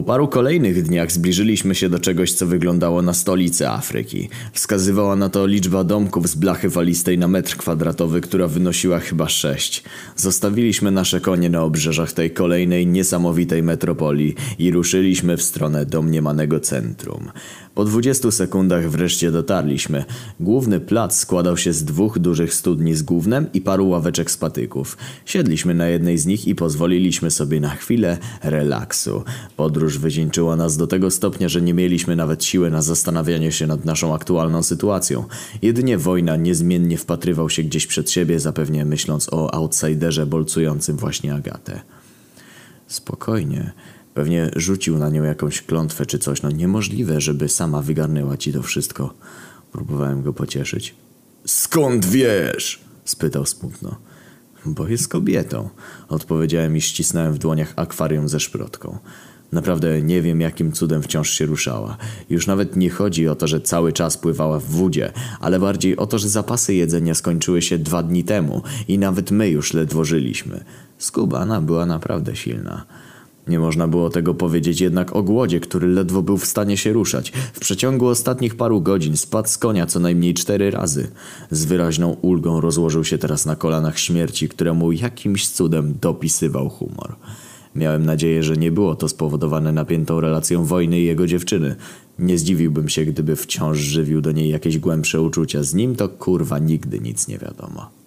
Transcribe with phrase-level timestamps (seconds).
[0.00, 4.28] Po paru kolejnych dniach zbliżyliśmy się do czegoś, co wyglądało na stolicę Afryki.
[4.52, 9.84] Wskazywała na to liczba domków z blachy falistej na metr kwadratowy, która wynosiła chyba sześć.
[10.16, 17.30] Zostawiliśmy nasze konie na obrzeżach tej kolejnej niesamowitej metropolii i ruszyliśmy w stronę domniemanego centrum.
[17.80, 20.04] Po 20 sekundach wreszcie dotarliśmy.
[20.40, 24.96] Główny plac składał się z dwóch dużych studni z gównem i paru ławeczek z patyków.
[25.24, 29.24] Siedliśmy na jednej z nich i pozwoliliśmy sobie na chwilę relaksu.
[29.56, 33.84] Podróż wycieńczyła nas do tego stopnia, że nie mieliśmy nawet siły na zastanawianie się nad
[33.84, 35.24] naszą aktualną sytuacją.
[35.62, 41.80] Jedynie wojna niezmiennie wpatrywał się gdzieś przed siebie, zapewnie myśląc o outsiderze bolcującym właśnie Agatę.
[42.86, 43.72] Spokojnie.
[44.20, 46.42] Pewnie rzucił na nią jakąś klątwę czy coś.
[46.42, 49.14] No niemożliwe, żeby sama wygarnęła ci to wszystko.
[49.72, 50.94] Próbowałem go pocieszyć.
[51.46, 52.80] Skąd wiesz?
[53.04, 53.96] spytał smutno.
[54.66, 55.68] Bo jest kobietą,
[56.08, 58.98] odpowiedziałem i ścisnąłem w dłoniach akwarium ze szprotką.
[59.52, 61.96] Naprawdę nie wiem, jakim cudem wciąż się ruszała.
[62.30, 66.06] Już nawet nie chodzi o to, że cały czas pływała w wodzie, ale bardziej o
[66.06, 70.64] to, że zapasy jedzenia skończyły się dwa dni temu i nawet my już ledwo żyliśmy.
[70.98, 72.86] Skubana była naprawdę silna.
[73.50, 77.32] Nie można było tego powiedzieć jednak o głodzie, który ledwo był w stanie się ruszać.
[77.52, 81.10] W przeciągu ostatnich paru godzin spadł z konia co najmniej cztery razy.
[81.50, 87.16] Z wyraźną ulgą rozłożył się teraz na kolanach śmierci, któremu jakimś cudem dopisywał humor.
[87.74, 91.76] Miałem nadzieję, że nie było to spowodowane napiętą relacją wojny i jego dziewczyny.
[92.18, 95.62] Nie zdziwiłbym się, gdyby wciąż żywił do niej jakieś głębsze uczucia.
[95.62, 97.99] Z nim to kurwa nigdy nic nie wiadomo.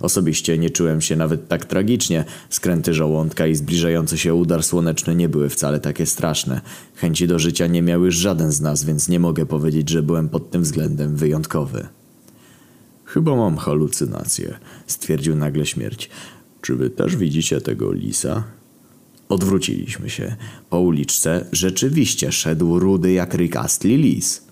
[0.00, 2.24] Osobiście nie czułem się nawet tak tragicznie.
[2.50, 6.60] Skręty żołądka i zbliżający się udar słoneczny nie były wcale takie straszne.
[6.94, 10.28] Chęci do życia nie miał już żaden z nas, więc nie mogę powiedzieć, że byłem
[10.28, 11.86] pod tym względem wyjątkowy.
[13.04, 16.10] Chyba mam halucynację, stwierdził nagle śmierć.
[16.60, 18.44] Czy wy też widzicie tego lisa?
[19.28, 20.36] Odwróciliśmy się.
[20.70, 24.42] Po uliczce rzeczywiście szedł rudy jak rykastli lis.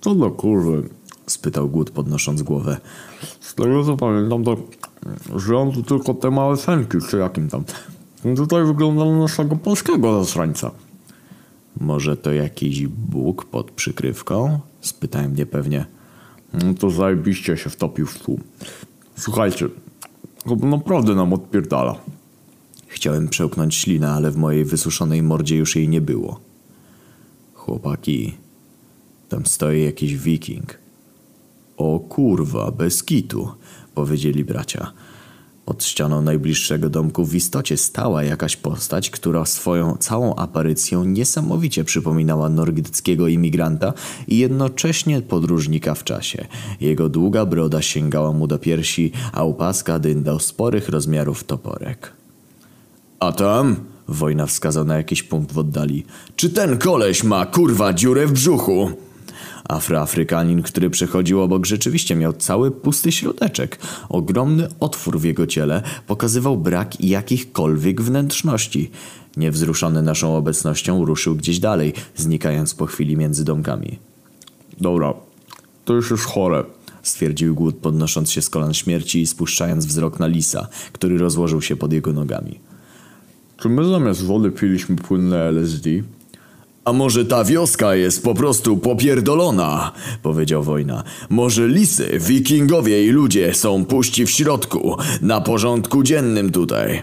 [0.00, 0.88] Co do kurwy?
[1.26, 2.80] Spytał Głód podnosząc głowę.
[3.40, 4.56] Z tego co pamiętam, to
[5.38, 7.64] żyją tu tylko te małe senki, czy jakim tam.
[8.36, 10.70] Tutaj wygląda na naszego polskiego zasrańca.
[11.80, 14.60] Może to jakiś Bóg pod przykrywką?
[14.80, 15.86] Spytałem niepewnie.
[16.52, 18.40] No to zajebiście się wtopił w tłum.
[19.16, 19.68] Słuchajcie,
[20.44, 21.94] to naprawdę nam odpierdala.
[22.86, 26.40] Chciałem przełknąć ślinę, ale w mojej wysuszonej mordzie już jej nie było.
[27.54, 28.34] Chłopaki,
[29.28, 30.83] tam stoi jakiś wiking.
[31.76, 33.48] O kurwa, bez kitu,
[33.94, 34.92] powiedzieli bracia.
[35.64, 42.48] Pod ścianą najbliższego domku w istocie stała jakaś postać, która swoją całą aparycją niesamowicie przypominała
[42.48, 43.92] nordyckiego imigranta
[44.28, 46.46] i jednocześnie podróżnika w czasie.
[46.80, 52.12] Jego długa broda sięgała mu do piersi, a u paska dyndał sporych rozmiarów toporek.
[53.20, 53.76] A tam?
[54.08, 56.04] Wojna wskazał na jakiś punkt w oddali.
[56.36, 58.90] Czy ten koleś ma kurwa dziurę w brzuchu?
[59.68, 63.78] Afroafrykanin, który przechodził obok, rzeczywiście miał cały pusty środeczek.
[64.08, 68.90] Ogromny otwór w jego ciele pokazywał brak jakichkolwiek wnętrzności.
[69.36, 73.98] Niewzruszony naszą obecnością ruszył gdzieś dalej, znikając po chwili między domkami.
[74.80, 75.14] Dobra,
[75.84, 76.64] to już jest chore.
[77.02, 81.76] Stwierdził Głód podnosząc się z kolan śmierci i spuszczając wzrok na lisa, który rozłożył się
[81.76, 82.60] pod jego nogami.
[83.56, 85.90] Czy my zamiast wody piliśmy płynne LSD?
[86.84, 91.04] A może ta wioska jest po prostu popierdolona, powiedział Wojna.
[91.28, 97.02] Może lisy, wikingowie i ludzie są puści w środku, na porządku dziennym tutaj.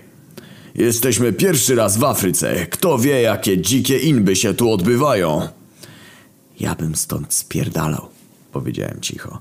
[0.75, 2.65] Jesteśmy pierwszy raz w Afryce.
[2.65, 5.47] Kto wie, jakie dzikie inby się tu odbywają?
[6.59, 8.07] Ja bym stąd spierdalał,
[8.51, 9.39] powiedziałem cicho.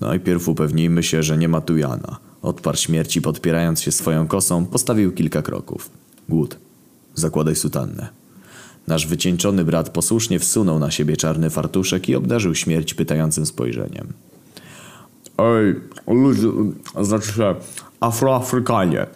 [0.00, 2.16] Najpierw upewnijmy się, że nie ma tu Jana.
[2.42, 5.90] Odparł śmierci, podpierając się swoją kosą, postawił kilka kroków.
[6.28, 6.56] Głód.
[7.14, 8.23] Zakładaj sutannę.
[8.86, 14.12] Nasz wycieńczony brat posłusznie wsunął na siebie czarny fartuszek i obdarzył śmierć pytającym spojrzeniem.
[15.38, 15.74] Ej,
[16.06, 16.48] ludzie,
[17.00, 17.54] znaczy się,
[18.00, 19.06] Afroafrykanie.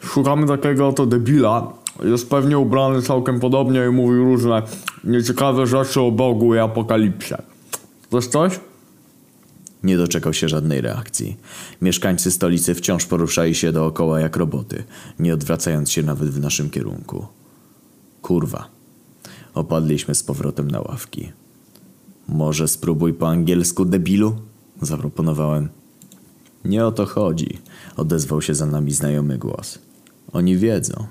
[0.00, 1.72] Szukamy takiego oto debila.
[2.04, 4.62] Jest pewnie ubrany całkiem podobnie i mówi różne
[5.04, 7.34] nieciekawe rzeczy o Bogu i apokalipsie.
[8.10, 8.60] Coś coś?
[9.82, 11.36] Nie doczekał się żadnej reakcji.
[11.82, 14.84] Mieszkańcy stolicy wciąż poruszali się dookoła jak roboty,
[15.18, 17.26] nie odwracając się nawet w naszym kierunku.
[18.22, 18.75] Kurwa.
[19.56, 21.32] Opadliśmy z powrotem na ławki.
[22.28, 24.36] Może spróbuj po angielsku, debilu?
[24.82, 25.68] Zaproponowałem.
[26.64, 27.58] Nie o to chodzi,
[27.96, 29.78] odezwał się za nami znajomy głos.
[30.32, 31.06] Oni wiedzą.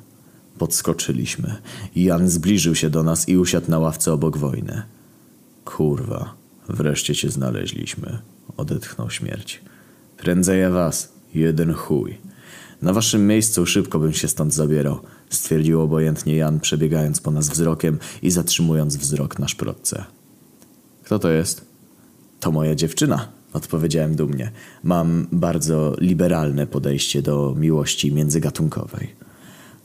[0.58, 1.56] Podskoczyliśmy.
[1.96, 4.84] Jan zbliżył się do nas i usiadł na ławce obok wojny.
[5.66, 6.34] Kurwa,
[6.70, 8.20] wreszcie cię znaleźliśmy,
[8.58, 9.62] odetchnął śmierć.
[10.18, 12.18] Prędzej ja was, jeden chuj.
[12.82, 15.00] Na waszym miejscu szybko bym się stąd zabierał.
[15.30, 20.06] Stwierdził obojętnie Jan, przebiegając po nas wzrokiem i zatrzymując wzrok na szprotce.
[21.04, 21.66] Kto to jest?
[22.40, 24.52] To moja dziewczyna, odpowiedziałem dumnie.
[24.84, 29.16] Mam bardzo liberalne podejście do miłości międzygatunkowej.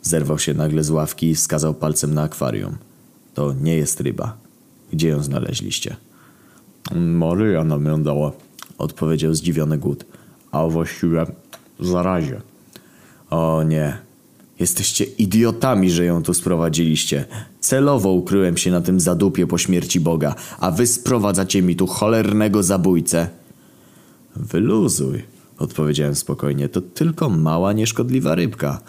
[0.03, 2.77] Zerwał się nagle z ławki i wskazał palcem na akwarium.
[3.35, 4.37] To nie jest ryba.
[4.93, 5.97] Gdzie ją znaleźliście?
[6.95, 8.33] Maryja nam ją dała,
[8.79, 10.05] Odpowiedział zdziwiony głód.
[10.53, 11.27] a właściwie
[11.81, 12.41] zarazie.
[13.31, 13.99] O nie.
[14.61, 17.25] Jesteście idiotami, że ją tu sprowadziliście.
[17.61, 22.63] Celowo ukryłem się na tym zadupie po śmierci Boga, a wy sprowadzacie mi tu cholernego
[22.63, 23.29] zabójcę.
[24.37, 25.23] Wyluzuj,
[25.59, 26.69] odpowiedziałem spokojnie.
[26.69, 28.81] To tylko mała, nieszkodliwa rybka.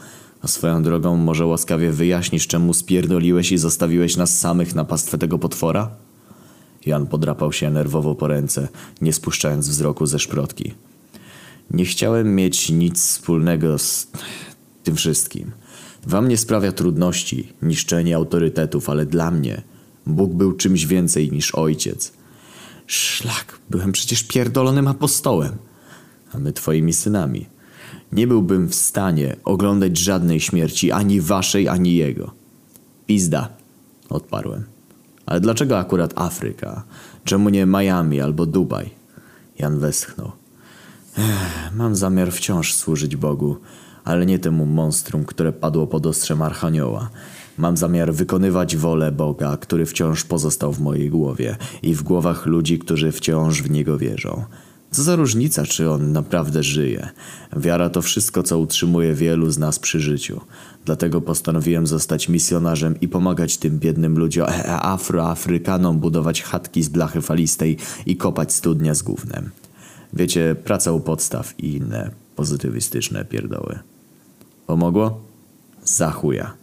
[0.41, 5.39] A swoją drogą może łaskawie wyjaśnisz, czemu spierdoliłeś i zostawiłeś nas samych na pastwę tego
[5.39, 5.89] potwora?
[6.85, 8.68] Jan podrapał się nerwowo po ręce,
[9.01, 10.73] nie spuszczając wzroku ze szprotki.
[11.71, 14.07] Nie chciałem mieć nic wspólnego z
[14.83, 15.51] tym wszystkim.
[16.07, 19.62] Wam nie sprawia trudności, niszczenie autorytetów, ale dla mnie
[20.06, 22.13] Bóg był czymś więcej niż ojciec.
[22.88, 25.57] Szlak, byłem przecież pierdolonym apostołem,
[26.33, 27.45] a my twoimi synami.
[28.12, 32.31] Nie byłbym w stanie oglądać żadnej śmierci, ani waszej, ani jego.
[33.06, 33.50] Pizda,
[34.10, 34.63] odparłem.
[35.25, 36.83] Ale dlaczego akurat Afryka?
[37.24, 38.89] Czemu nie Miami albo Dubaj?
[39.60, 40.31] Jan westchnął.
[41.18, 43.57] Ech, mam zamiar wciąż służyć Bogu,
[44.03, 47.09] ale nie temu monstrum, które padło pod ostrzem Archanioła.
[47.57, 52.80] Mam zamiar wykonywać wolę Boga, który wciąż pozostał w mojej głowie i w głowach ludzi,
[52.80, 54.44] którzy wciąż w Niego wierzą.
[54.92, 57.09] Co za różnica, czy on naprawdę żyje?
[57.57, 60.42] Wiara to wszystko, co utrzymuje wielu z nas przy życiu.
[60.86, 66.89] Dlatego postanowiłem zostać misjonarzem i pomagać tym biednym ludziom, e, e, afroafrykanom budować chatki z
[66.89, 69.50] blachy falistej i kopać studnia z gównem.
[70.13, 73.80] Wiecie, praca u podstaw i inne pozytywistyczne pierdoły.
[74.71, 75.21] Pomogło?
[75.83, 76.53] Za chuja.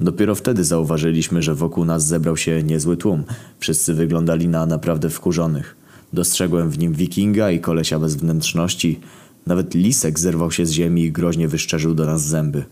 [0.00, 3.24] Dopiero wtedy zauważyliśmy, że wokół nas zebrał się niezły tłum.
[3.58, 5.76] Wszyscy wyglądali na naprawdę wkurzonych.
[6.12, 9.00] Dostrzegłem w nim wikinga i kolesia bez wnętrzności.
[9.46, 12.64] Nawet lisek zerwał się z ziemi i groźnie wyszczerzył do nas zęby.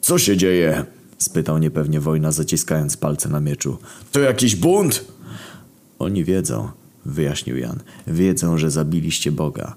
[0.00, 0.84] Co się dzieje?
[1.18, 3.78] Spytał niepewnie wojna, zaciskając palce na mieczu.
[4.12, 5.04] To jakiś bunt?
[5.98, 6.68] Oni wiedzą,
[7.06, 7.78] wyjaśnił Jan.
[8.06, 9.74] Wiedzą, że zabiliście Boga.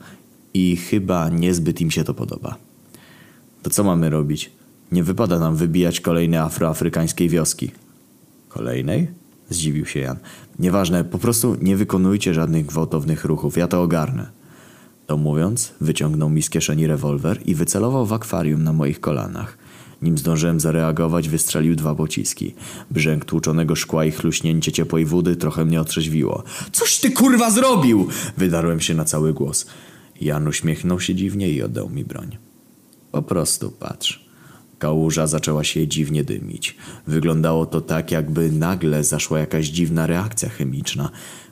[0.53, 2.70] I chyba niezbyt im się to podoba.
[3.61, 4.51] To co mamy robić?
[4.91, 7.71] Nie wypada nam wybijać kolejnej afroafrykańskiej wioski.
[8.49, 9.07] Kolejnej?
[9.49, 10.17] Zdziwił się Jan.
[10.59, 14.31] Nieważne, po prostu nie wykonujcie żadnych gwałtownych ruchów, ja to ogarnę.
[15.07, 19.57] To mówiąc, wyciągnął mi z kieszeni rewolwer i wycelował w akwarium na moich kolanach.
[20.01, 22.55] Nim zdążyłem zareagować, wystrzelił dwa pociski.
[22.91, 26.43] Brzęk tłuczonego szkła i chluśnięcie ciepłej wody trochę mnie otrzeźwiło.
[26.71, 28.07] Coś ty kurwa zrobił!
[28.37, 29.65] Wydarłem się na cały głos.
[30.21, 32.37] Jan uśmiechnął się dziwnie i oddał mi broń.
[33.11, 34.25] Po prostu patrz.
[34.79, 36.77] Kałuża zaczęła się dziwnie dymić.
[37.07, 41.09] Wyglądało to tak, jakby nagle zaszła jakaś dziwna reakcja chemiczna.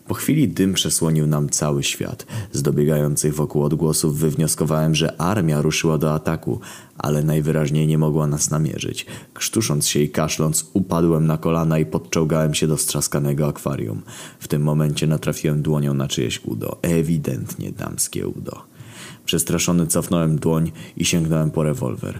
[0.07, 2.25] Po chwili dym przesłonił nam cały świat.
[2.51, 6.59] Z dobiegających wokół odgłosów wywnioskowałem, że armia ruszyła do ataku,
[6.97, 9.05] ale najwyraźniej nie mogła nas namierzyć.
[9.33, 14.01] Krztusząc się i kaszląc, upadłem na kolana i podczołgałem się do strzaskanego akwarium.
[14.39, 16.77] W tym momencie natrafiłem dłonią na czyjeś udo.
[16.81, 18.69] Ewidentnie damskie udo.
[19.29, 22.19] Przestraszony cofnąłem dłoń i sięgnąłem po rewolwer.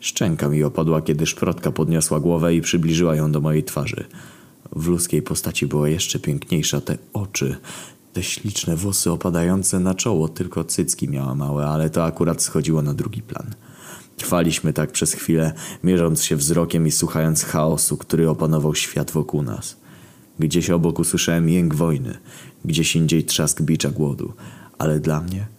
[0.00, 4.04] Szczęka mi opadła, kiedy szprotka podniosła głowę i przybliżyła ją do mojej twarzy.
[4.76, 6.80] W ludzkiej postaci była jeszcze piękniejsza.
[6.80, 7.56] Te oczy,
[8.12, 12.94] te śliczne włosy opadające na czoło, tylko cycki miała małe, ale to akurat schodziło na
[12.94, 13.54] drugi plan.
[14.16, 15.52] Trwaliśmy tak przez chwilę,
[15.84, 19.76] mierząc się wzrokiem i słuchając chaosu, który opanował świat wokół nas.
[20.38, 22.18] Gdzieś obok usłyszałem jęk wojny,
[22.64, 24.32] gdzieś indziej trzask bicza głodu,
[24.78, 25.55] ale dla mnie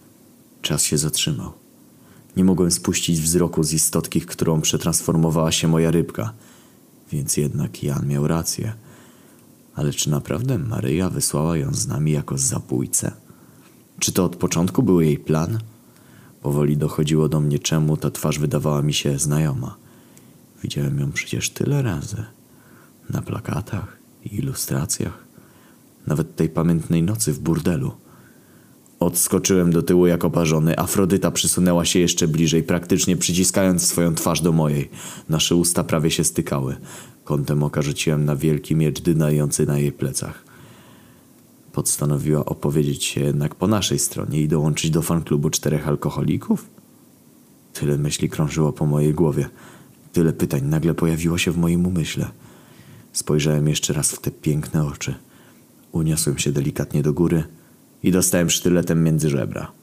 [0.62, 1.52] czas się zatrzymał.
[2.36, 6.32] Nie mogłem spuścić wzroku z istotki, którą przetransformowała się moja rybka.
[7.12, 8.72] Więc jednak Jan miał rację.
[9.74, 13.12] Ale czy naprawdę Maryja wysłała ją z nami jako zabójcę?
[13.98, 15.58] Czy to od początku był jej plan?
[16.42, 19.76] Powoli dochodziło do mnie, czemu ta twarz wydawała mi się znajoma.
[20.62, 22.24] Widziałem ją przecież tyle razy.
[23.10, 25.24] Na plakatach i ilustracjach.
[26.06, 27.92] Nawet tej pamiętnej nocy w burdelu.
[29.00, 30.78] Odskoczyłem do tyłu jak oparzony.
[30.78, 34.90] Afrodyta przysunęła się jeszcze bliżej, praktycznie przyciskając swoją twarz do mojej.
[35.28, 36.76] Nasze usta prawie się stykały.
[37.24, 40.44] Kątem oka rzuciłem na wielki miecz dynający na jej plecach.
[41.72, 46.66] Postanowiła opowiedzieć się jednak po naszej stronie i dołączyć do fanklubu czterech alkoholików?
[47.72, 49.48] Tyle myśli krążyło po mojej głowie.
[50.12, 52.28] Tyle pytań nagle pojawiło się w moim umyśle.
[53.12, 55.14] Spojrzałem jeszcze raz w te piękne oczy.
[55.92, 57.44] Uniosłem się delikatnie do góry–
[58.02, 59.77] i dostałem sztyletem między żebra.